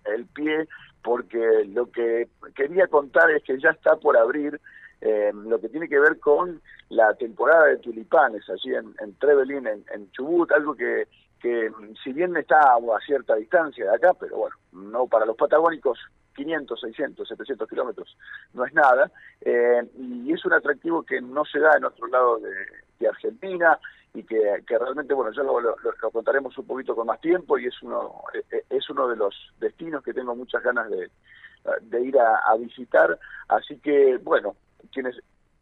el 0.07 0.27
pie, 0.27 0.67
porque 1.05 1.39
lo 1.69 1.89
que 1.93 2.27
quería 2.57 2.89
contar 2.89 3.31
es 3.31 3.45
que 3.45 3.61
ya 3.61 3.71
está 3.71 3.95
por 3.95 4.17
abrir 4.17 4.61
eh, 5.03 5.31
lo 5.33 5.61
que 5.61 5.69
tiene 5.69 5.89
que 5.89 6.01
ver 6.01 6.19
con 6.19 6.61
la 6.89 7.15
temporada 7.15 7.67
de 7.67 7.77
tulipanes 7.77 8.43
allí 8.51 8.75
en, 8.75 8.93
en 9.01 9.15
Trevelin, 9.19 9.69
en, 9.69 9.85
en 9.95 10.11
Chubut, 10.11 10.51
algo 10.51 10.75
que, 10.75 11.07
que 11.41 11.71
si 12.03 12.13
bien 12.13 12.37
está 12.37 12.59
a 12.59 13.01
cierta 13.07 13.37
distancia 13.37 13.85
de 13.85 13.95
acá, 13.95 14.15
pero 14.19 14.37
bueno, 14.37 14.57
no 14.73 15.07
para 15.07 15.27
los 15.27 15.37
patagónicos 15.37 16.01
500, 16.39 16.81
600, 16.81 17.29
700 17.29 17.69
kilómetros. 17.69 18.17
No 18.55 18.65
es 18.65 18.73
nada, 18.73 19.11
eh, 19.41 19.83
y 19.99 20.33
es 20.33 20.45
un 20.45 20.53
atractivo 20.53 21.03
que 21.03 21.21
no 21.21 21.45
se 21.45 21.59
da 21.59 21.77
en 21.77 21.85
otro 21.85 22.07
lado 22.07 22.39
de, 22.39 23.09
Argentina 23.09 23.79
y 24.13 24.25
que, 24.25 24.63
que, 24.67 24.77
realmente, 24.77 25.15
bueno, 25.15 25.33
ya 25.33 25.43
lo, 25.43 25.77
contaremos 26.13 26.57
un 26.59 26.67
poquito 26.67 26.95
con 26.97 27.07
más 27.07 27.21
tiempo 27.21 27.59
y 27.59 27.67
es 27.67 27.83
uno, 27.83 28.23
eh, 28.51 28.65
es 28.69 28.91
uno 28.91 29.09
de 29.09 29.17
los 29.17 29.35
destinos 29.61 30.03
que 30.03 30.13
tengo 30.13 30.35
muchas 30.35 30.63
ganas 30.63 30.89
de, 30.91 32.01
ir 32.01 32.19
a, 32.19 32.39
a 32.39 32.57
visitar, 32.57 33.19
así 33.49 33.79
que, 33.79 34.19
bueno, 34.19 34.57
quienes 34.93 35.17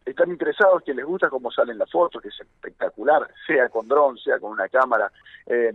están 0.05 0.31
interesados, 0.31 0.83
que 0.83 0.95
les 0.95 1.05
gusta 1.05 1.29
cómo 1.29 1.51
salen 1.51 1.79
las 1.79 1.91
fotos, 1.91 2.23
que 2.23 2.29
es 2.29 2.41
espectacular, 2.41 3.29
sea 3.47 3.69
con 3.69 3.89
dron, 3.89 4.17
sea 4.19 4.39
con 4.39 4.53
una 4.53 4.69
cámara, 4.69 5.11
eh, 5.47 5.73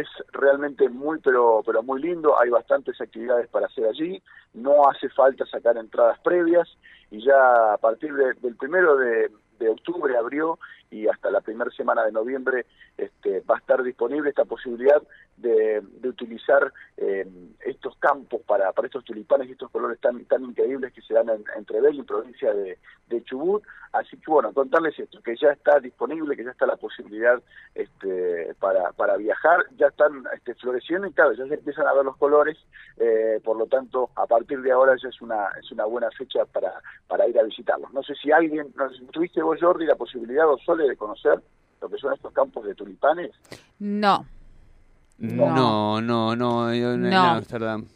es 0.00 0.08
realmente 0.32 0.88
muy 0.88 1.18
pero 1.20 1.62
pero 1.66 1.82
muy 1.82 2.00
lindo, 2.00 2.38
hay 2.40 2.50
bastantes 2.50 3.00
actividades 3.00 3.48
para 3.48 3.66
hacer 3.66 3.86
allí, 3.86 4.22
no 4.54 4.88
hace 4.88 5.08
falta 5.10 5.44
sacar 5.46 5.76
entradas 5.76 6.18
previas. 6.20 6.68
Y 7.10 7.24
ya 7.24 7.72
a 7.72 7.78
partir 7.78 8.12
de, 8.12 8.34
del 8.34 8.54
primero 8.56 8.96
de, 8.96 9.30
de 9.58 9.68
octubre 9.70 10.14
abrió 10.16 10.58
y 10.90 11.06
hasta 11.06 11.30
la 11.30 11.40
primera 11.40 11.70
semana 11.70 12.04
de 12.04 12.12
noviembre 12.12 12.66
este, 12.96 13.40
va 13.40 13.56
a 13.56 13.58
estar 13.58 13.82
disponible 13.82 14.30
esta 14.30 14.44
posibilidad 14.44 15.02
de, 15.36 15.80
de 15.82 16.08
utilizar 16.08 16.72
eh, 16.96 17.26
estos 17.64 17.96
campos 17.98 18.40
para, 18.46 18.72
para 18.72 18.86
estos 18.86 19.04
tulipanes 19.04 19.48
y 19.48 19.52
estos 19.52 19.70
colores 19.70 20.00
tan 20.00 20.24
tan 20.24 20.44
increíbles 20.44 20.92
que 20.92 21.02
se 21.02 21.14
dan 21.14 21.28
en, 21.28 21.44
en 21.56 22.04
provincia 22.04 22.52
de, 22.52 22.78
Chubut. 23.24 23.62
Así 23.92 24.16
que 24.18 24.30
bueno, 24.30 24.52
contarles 24.52 24.98
esto, 24.98 25.20
que 25.22 25.34
ya 25.36 25.50
está 25.50 25.80
disponible, 25.80 26.36
que 26.36 26.44
ya 26.44 26.50
está 26.50 26.66
la 26.66 26.76
posibilidad 26.76 27.42
este, 27.74 28.54
para, 28.60 28.92
para 28.92 29.16
viajar, 29.16 29.64
ya 29.76 29.86
están 29.86 30.24
este, 30.34 30.54
floreciendo 30.54 31.06
y 31.06 31.12
claro, 31.12 31.32
ya 31.32 31.46
se 31.46 31.54
empiezan 31.54 31.86
a 31.86 31.94
ver 31.94 32.04
los 32.04 32.16
colores, 32.16 32.56
eh, 32.98 33.40
por 33.42 33.56
lo 33.56 33.66
tanto, 33.66 34.10
a 34.14 34.26
partir 34.26 34.60
de 34.60 34.72
ahora 34.72 34.94
ya 35.02 35.08
es 35.08 35.20
una, 35.22 35.48
es 35.60 35.72
una 35.72 35.84
buena 35.86 36.10
fecha 36.10 36.44
para, 36.46 36.80
para 37.06 37.26
ir 37.28 37.38
a 37.38 37.42
visitarlos. 37.44 37.92
No 37.92 38.02
sé 38.02 38.14
si 38.14 38.30
alguien, 38.30 38.72
no 38.76 38.90
sé, 38.90 39.02
¿tuviste 39.10 39.42
vos, 39.42 39.58
Jordi, 39.60 39.86
la 39.86 39.96
posibilidad 39.96 40.48
o 40.48 40.58
De 40.86 40.96
conocer 40.96 41.40
lo 41.80 41.88
que 41.88 41.98
son 41.98 42.12
estos 42.12 42.32
campos 42.32 42.64
de 42.64 42.74
tulipanes? 42.74 43.32
No. 43.78 44.24
No, 45.18 46.00
no, 46.00 46.36
no, 46.36 46.74
yo 46.74 46.92
en 46.92 47.10
No. 47.10 47.22
Ámsterdam. 47.22 47.86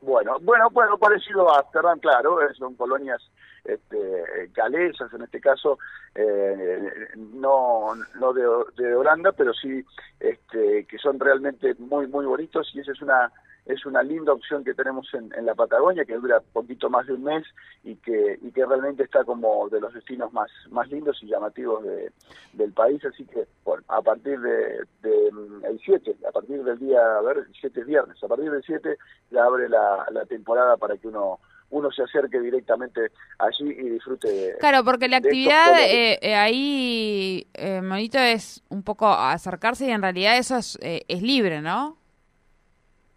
Bueno, 0.00 0.36
bueno, 0.40 0.68
bueno, 0.70 0.98
parecido 0.98 1.52
a 1.52 1.60
Ámsterdam, 1.60 1.98
claro, 2.00 2.40
eh, 2.42 2.52
son 2.58 2.74
colonias 2.74 3.22
este, 3.64 4.50
galesas 4.52 5.12
en 5.12 5.22
este 5.22 5.40
caso, 5.40 5.78
eh, 6.14 7.08
no, 7.16 7.94
no 8.18 8.32
de, 8.32 8.42
de 8.76 8.94
Holanda, 8.96 9.30
pero 9.32 9.52
sí 9.54 9.84
este, 10.18 10.86
que 10.86 10.98
son 10.98 11.20
realmente 11.20 11.74
muy, 11.78 12.08
muy 12.08 12.26
bonitos 12.26 12.70
y 12.74 12.80
esa 12.80 12.92
es 12.92 13.00
una 13.00 13.32
es 13.66 13.86
una 13.86 14.02
linda 14.02 14.32
opción 14.32 14.64
que 14.64 14.74
tenemos 14.74 15.12
en, 15.14 15.32
en 15.36 15.46
la 15.46 15.54
Patagonia 15.54 16.04
que 16.04 16.16
dura 16.16 16.40
poquito 16.52 16.90
más 16.90 17.06
de 17.06 17.14
un 17.14 17.24
mes 17.24 17.44
y 17.84 17.96
que 17.96 18.38
y 18.42 18.50
que 18.50 18.66
realmente 18.66 19.04
está 19.04 19.24
como 19.24 19.68
de 19.68 19.80
los 19.80 19.94
destinos 19.94 20.32
más 20.32 20.50
más 20.70 20.88
lindos 20.88 21.22
y 21.22 21.26
llamativos 21.26 21.84
de, 21.84 22.12
del 22.52 22.72
país 22.72 23.04
así 23.04 23.24
que 23.24 23.46
bueno 23.64 23.84
a 23.88 24.02
partir 24.02 24.40
de, 24.40 24.84
de 25.02 25.32
mm, 25.32 25.64
el 25.64 25.80
7 25.84 26.16
a 26.28 26.32
partir 26.32 26.62
del 26.64 26.78
día 26.78 27.00
a 27.18 27.22
ver 27.22 27.38
el 27.38 27.54
7 27.60 27.80
es 27.80 27.86
viernes 27.86 28.22
a 28.22 28.28
partir 28.28 28.50
del 28.50 28.62
7 28.64 28.96
ya 29.30 29.44
abre 29.44 29.68
la, 29.68 30.06
la 30.10 30.24
temporada 30.26 30.76
para 30.76 30.96
que 30.96 31.08
uno 31.08 31.38
uno 31.72 31.90
se 31.90 32.02
acerque 32.02 32.38
directamente 32.38 33.12
allí 33.38 33.70
y 33.70 33.88
disfrute 33.88 34.28
de, 34.28 34.56
Claro, 34.58 34.84
porque 34.84 35.08
la 35.08 35.16
actividad 35.16 35.80
eh, 35.80 36.18
eh, 36.20 36.34
ahí, 36.34 37.46
eh, 37.54 37.80
Monito, 37.80 38.18
es 38.18 38.62
un 38.68 38.82
poco 38.82 39.08
acercarse 39.08 39.86
y 39.86 39.90
en 39.90 40.02
realidad 40.02 40.36
eso 40.36 40.56
es, 40.56 40.78
eh, 40.82 41.02
es 41.08 41.22
libre, 41.22 41.62
¿no? 41.62 41.96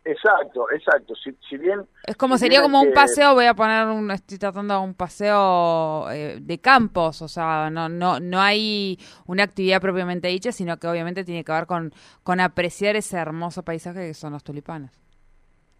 Exacto 0.05 0.67
exacto 0.71 1.13
si, 1.15 1.35
si 1.49 1.57
bien 1.57 1.85
Es 2.05 2.15
como 2.15 2.37
si 2.37 2.41
sería 2.45 2.61
como 2.61 2.79
un 2.79 2.87
que- 2.89 2.93
paseo, 2.93 3.33
voy 3.33 3.45
a 3.45 3.53
poner 3.55 3.87
un, 3.87 4.11
estoy 4.11 4.37
tratando 4.37 4.79
un 4.81 4.93
paseo 4.93 6.09
eh, 6.11 6.37
de 6.39 6.59
campos, 6.59 7.21
o 7.21 7.27
sea, 7.27 7.69
no, 7.71 7.89
no, 7.89 8.19
no 8.19 8.39
hay 8.39 8.97
una 9.25 9.43
actividad 9.43 9.81
propiamente 9.81 10.27
dicha, 10.27 10.51
sino 10.51 10.77
que 10.77 10.87
obviamente 10.87 11.23
tiene 11.23 11.43
que 11.43 11.51
ver 11.51 11.65
con, 11.65 11.91
con 12.23 12.39
apreciar 12.39 12.95
ese 12.95 13.17
hermoso 13.17 13.63
paisaje 13.63 14.07
que 14.07 14.13
son 14.13 14.33
los 14.33 14.43
tulipanes. 14.43 14.91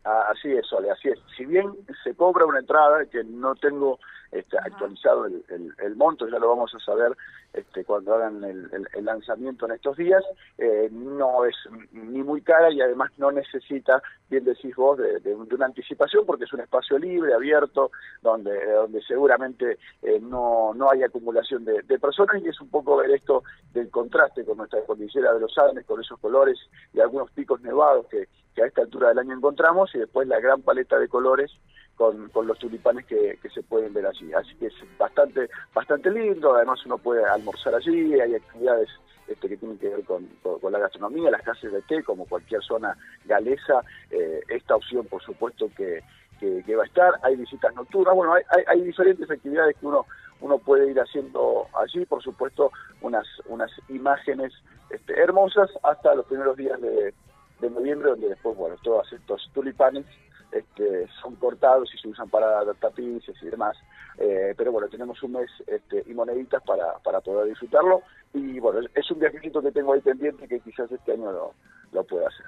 Ah, 0.07 0.27
Así 0.31 0.51
es, 0.51 0.67
Sole, 0.67 0.91
así 0.91 1.09
es. 1.09 1.19
Si 1.35 1.45
bien 1.45 1.73
se 2.03 2.13
cobra 2.13 2.45
una 2.45 2.59
entrada, 2.59 3.05
que 3.07 3.23
no 3.23 3.55
tengo 3.55 3.99
este, 4.31 4.57
actualizado 4.57 5.25
el, 5.25 5.43
el- 5.49 5.73
el 5.79 5.95
monto, 5.95 6.27
ya 6.27 6.37
lo 6.37 6.49
vamos 6.49 6.73
a 6.75 6.79
saber 6.79 7.15
este, 7.53 7.83
cuando 7.85 8.13
hagan 8.13 8.43
el, 8.43 8.69
el- 8.73 8.87
el 8.93 9.05
lanzamiento 9.05 9.65
en 9.65 9.71
estos 9.71 9.95
días, 9.97 10.23
eh, 10.57 10.89
no 10.91 11.45
es 11.45 11.55
ni 11.91 12.21
muy 12.21 12.41
cara 12.41 12.69
y 12.69 12.81
además 12.81 13.11
no 13.17 13.31
necesita, 13.31 14.01
bien 14.29 14.43
decís 14.43 14.75
vos, 14.75 14.97
de, 14.99 15.19
de- 15.21 15.35
de 15.35 15.55
una 15.55 15.65
anticipación 15.67 16.25
porque 16.25 16.43
es 16.43 16.53
un 16.53 16.59
espacio 16.59 16.99
libre, 16.99 17.33
abierto, 17.33 17.89
donde, 18.21 18.53
donde 18.73 19.01
seguramente 19.03 19.79
eh, 20.03 20.19
no, 20.21 20.73
no 20.75 20.91
hay 20.91 21.01
acumulación 21.03 21.63
de, 21.65 21.81
de 21.83 21.97
personas 21.97 22.43
y 22.43 22.49
es 22.49 22.59
un 22.61 22.69
poco 22.69 22.97
ver 22.97 23.09
esto 23.11 23.43
del 23.73 23.89
contraste 23.89 24.43
con 24.45 24.57
nuestra 24.57 24.81
cordillera 24.85 25.33
de 25.33 25.39
los 25.39 25.57
Andes, 25.57 25.85
con 25.85 25.99
esos 26.01 26.19
colores 26.19 26.59
y 26.93 26.99
algunos 26.99 27.31
picos 27.31 27.61
nevados 27.61 28.05
que, 28.07 28.27
que 28.55 28.63
a 28.63 28.67
esta 28.67 28.81
altura 28.81 29.09
del 29.09 29.19
año 29.19 29.35
encontramos 29.35 29.93
y 29.93 29.99
después 29.99 30.27
la 30.27 30.39
gran 30.39 30.61
paleta 30.61 30.97
de 30.97 31.07
colores 31.07 31.51
con, 31.95 32.29
con 32.29 32.47
los 32.47 32.57
tulipanes 32.57 33.05
que, 33.05 33.37
que 33.41 33.49
se 33.49 33.61
pueden 33.63 33.93
ver 33.93 34.05
allí. 34.07 34.33
Así 34.33 34.55
que 34.55 34.67
es 34.67 34.73
bastante 34.97 35.49
bastante 35.73 36.09
lindo, 36.09 36.55
además 36.55 36.85
uno 36.85 36.97
puede 36.97 37.23
almorzar 37.25 37.75
allí, 37.75 38.19
hay 38.19 38.35
actividades 38.35 38.89
este, 39.27 39.49
que 39.49 39.57
tienen 39.57 39.77
que 39.77 39.89
ver 39.89 40.03
con, 40.05 40.25
con- 40.41 40.71
la 40.71 40.79
gastronomía, 40.79 41.29
las 41.31 41.41
casas 41.41 41.71
de 41.71 41.81
té, 41.83 42.03
como 42.03 42.25
cualquier 42.25 42.61
zona 42.63 42.97
galesa, 43.25 43.81
eh, 44.11 44.41
esta 44.49 44.75
opción 44.75 45.05
por 45.05 45.21
supuesto 45.21 45.69
que, 45.75 46.01
que, 46.39 46.75
va 46.75 46.83
a 46.83 46.87
estar, 46.87 47.13
hay 47.23 47.35
visitas 47.35 47.73
nocturnas, 47.75 48.13
bueno, 48.15 48.33
hay 48.67 48.81
diferentes 48.81 49.29
actividades 49.31 49.75
que 49.77 49.85
uno 49.85 50.05
uno 50.41 50.57
puede 50.57 50.91
ir 50.91 50.99
haciendo 50.99 51.67
allí, 51.81 52.05
por 52.05 52.21
supuesto, 52.21 52.71
unas, 53.01 53.25
unas 53.47 53.71
imágenes 53.89 54.53
este, 54.89 55.19
hermosas 55.19 55.69
hasta 55.83 56.13
los 56.15 56.25
primeros 56.25 56.57
días 56.57 56.79
de, 56.81 57.13
de 57.59 57.69
noviembre, 57.69 58.09
donde 58.09 58.29
después, 58.29 58.55
bueno, 58.57 58.75
todos 58.83 59.11
estos 59.13 59.49
tulipanes 59.53 60.05
este, 60.51 61.07
son 61.21 61.35
cortados 61.35 61.93
y 61.93 61.97
se 61.97 62.07
usan 62.07 62.29
para 62.29 62.63
tapices 62.75 63.35
y 63.41 63.45
demás. 63.47 63.75
Eh, 64.17 64.53
pero 64.57 64.71
bueno, 64.71 64.87
tenemos 64.87 65.21
un 65.23 65.33
mes 65.33 65.49
este, 65.67 66.03
y 66.05 66.13
moneditas 66.13 66.63
para, 66.63 66.97
para 66.99 67.19
poder 67.21 67.49
disfrutarlo. 67.49 68.01
Y 68.33 68.59
bueno, 68.59 68.87
es 68.93 69.11
un 69.11 69.19
viajecito 69.19 69.61
que 69.61 69.71
tengo 69.71 69.93
ahí 69.93 70.01
pendiente 70.01 70.47
que 70.47 70.59
quizás 70.59 70.91
este 70.91 71.13
año 71.13 71.31
lo, 71.31 71.53
lo 71.91 72.03
pueda 72.03 72.27
hacer. 72.27 72.45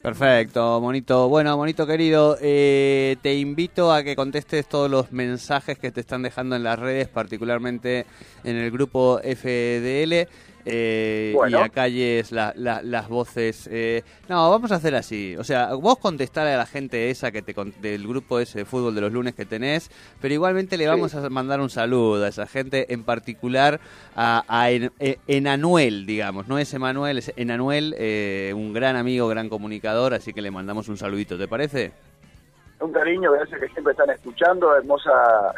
Perfecto, 0.00 0.80
Monito. 0.80 1.28
Bueno, 1.28 1.56
Monito 1.56 1.84
querido, 1.84 2.36
eh, 2.40 3.16
te 3.20 3.34
invito 3.34 3.92
a 3.92 4.04
que 4.04 4.14
contestes 4.14 4.68
todos 4.68 4.88
los 4.88 5.10
mensajes 5.10 5.76
que 5.76 5.90
te 5.90 6.00
están 6.00 6.22
dejando 6.22 6.54
en 6.54 6.62
las 6.62 6.78
redes, 6.78 7.08
particularmente 7.08 8.06
en 8.44 8.56
el 8.56 8.70
grupo 8.70 9.18
FDL. 9.18 10.28
Eh, 10.64 11.32
Bueno. 11.34 11.58
y 11.58 11.62
acalles 11.62 12.32
la, 12.32 12.52
la- 12.56 12.82
las 12.82 13.08
voces. 13.08 13.68
eh, 13.70 14.02
no, 14.28 14.50
vamos 14.50 14.72
a 14.72 14.76
hacer 14.76 14.94
así. 14.94 15.34
O 15.38 15.44
sea, 15.44 15.74
vos 15.74 15.98
contestale 15.98 16.50
a 16.52 16.56
la 16.56 16.66
gente 16.66 17.10
esa 17.10 17.30
que 17.30 17.42
te 17.42 17.54
del 17.80 18.06
grupo 18.06 18.38
ese 18.40 18.60
de 18.60 18.64
fútbol 18.64 18.94
de 18.94 19.00
los 19.00 19.12
lunes 19.12 19.34
que 19.34 19.44
tenés, 19.44 19.90
pero 20.20 20.34
igualmente 20.34 20.76
le 20.76 20.84
Sí. 20.84 20.88
vamos 20.90 21.14
a 21.14 21.28
mandar 21.30 21.60
un 21.60 21.70
saludo 21.70 22.24
a 22.24 22.28
esa 22.28 22.46
gente, 22.46 22.92
en 22.92 23.02
particular 23.04 23.80
a, 24.16 24.44
a 24.48 24.70
En- 24.70 24.92
eh, 24.98 25.18
Enanuel, 25.26 26.06
digamos. 26.06 26.48
No 26.48 26.58
es 26.58 26.72
Emanuel, 26.74 27.18
es 27.18 27.32
Enanuel, 27.36 27.94
eh, 27.98 28.52
un 28.56 28.72
gran 28.72 28.96
amigo, 28.96 29.28
gran 29.28 29.48
comunicador, 29.48 30.14
así 30.14 30.32
que 30.32 30.42
le 30.42 30.50
mandamos 30.50 30.88
un 30.88 30.96
saludito, 30.96 31.38
¿te 31.38 31.48
parece? 31.48 31.92
Un 32.80 32.92
cariño, 32.92 33.32
gracias 33.32 33.60
que 33.60 33.68
siempre 33.68 33.92
están 33.92 34.10
escuchando, 34.10 34.76
hermosa 34.76 35.10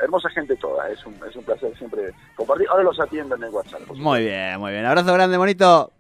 hermosa 0.03 0.31
gente 0.31 0.57
toda, 0.57 0.89
es 0.89 1.05
un, 1.05 1.15
es 1.29 1.37
un 1.37 1.45
placer 1.45 1.77
siempre 1.77 2.15
compartir. 2.35 2.67
Ahora 2.71 2.85
los 2.85 2.99
atiendo 2.99 3.35
en 3.37 3.45
el 3.45 3.50
WhatsApp. 3.50 3.83
Muy 3.95 4.25
bien, 4.25 4.59
muy 4.59 4.73
bien. 4.73 4.87
Abrazo 4.87 5.12
grande, 5.12 5.37
Monito. 5.37 5.93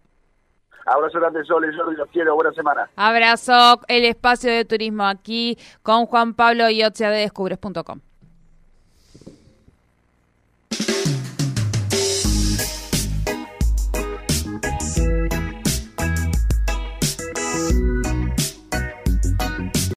Abrazo 0.86 1.20
grande, 1.20 1.44
Sol, 1.44 1.64
y 1.70 1.76
yo 1.76 1.84
los 1.84 2.08
quiero, 2.10 2.34
buena 2.34 2.52
semana. 2.52 2.88
Abrazo, 2.96 3.80
el 3.86 4.04
espacio 4.06 4.50
de 4.50 4.64
turismo 4.64 5.04
aquí 5.04 5.58
con 5.82 6.06
Juan 6.06 6.34
Pablo 6.34 6.70
y 6.70 6.82
de 6.82 7.06
descubres.com. 7.06 8.00